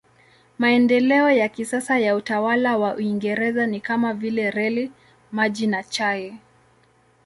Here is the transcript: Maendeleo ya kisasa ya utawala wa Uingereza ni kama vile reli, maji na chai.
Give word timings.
Maendeleo 0.59 1.31
ya 1.31 1.49
kisasa 1.49 1.99
ya 1.99 2.15
utawala 2.15 2.77
wa 2.77 2.95
Uingereza 2.95 3.67
ni 3.67 3.79
kama 3.81 4.13
vile 4.13 4.51
reli, 4.51 4.91
maji 5.31 5.67
na 5.67 5.83
chai. 5.83 6.37